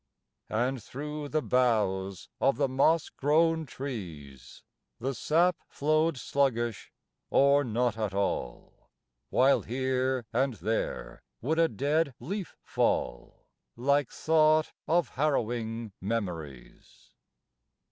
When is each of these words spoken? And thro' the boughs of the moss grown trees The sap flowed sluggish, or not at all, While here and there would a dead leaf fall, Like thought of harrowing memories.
And 0.49 0.81
thro' 0.81 1.27
the 1.27 1.43
boughs 1.43 2.27
of 2.39 2.57
the 2.57 2.67
moss 2.67 3.07
grown 3.09 3.67
trees 3.67 4.63
The 4.99 5.13
sap 5.13 5.57
flowed 5.69 6.17
sluggish, 6.17 6.91
or 7.29 7.63
not 7.63 7.99
at 7.99 8.11
all, 8.11 8.89
While 9.29 9.61
here 9.61 10.25
and 10.33 10.55
there 10.55 11.21
would 11.39 11.59
a 11.59 11.67
dead 11.67 12.15
leaf 12.19 12.55
fall, 12.63 13.45
Like 13.75 14.09
thought 14.09 14.73
of 14.87 15.09
harrowing 15.09 15.91
memories. 16.01 17.11